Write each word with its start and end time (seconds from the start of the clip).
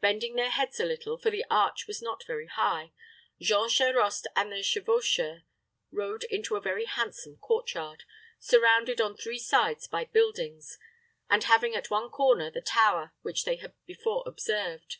Bending 0.00 0.36
their 0.36 0.48
heads 0.48 0.80
a 0.80 0.86
little, 0.86 1.18
for 1.18 1.30
the 1.30 1.44
arch 1.50 1.86
was 1.86 2.00
not 2.00 2.24
very 2.26 2.46
high, 2.46 2.92
Jean 3.38 3.68
Charost 3.68 4.26
and 4.34 4.50
the 4.50 4.62
chevaucheur 4.62 5.42
rode 5.90 6.24
into 6.30 6.56
a 6.56 6.62
very 6.62 6.86
handsome 6.86 7.36
court 7.36 7.74
yard, 7.74 8.04
surrounded 8.38 9.02
on 9.02 9.14
three 9.18 9.38
sides 9.38 9.86
by 9.86 10.06
buildings, 10.06 10.78
and 11.28 11.44
having 11.44 11.74
at 11.76 11.90
one 11.90 12.08
corner 12.08 12.50
the 12.50 12.62
tower 12.62 13.12
which 13.20 13.44
they 13.44 13.56
had 13.56 13.74
before 13.84 14.22
observed. 14.24 14.96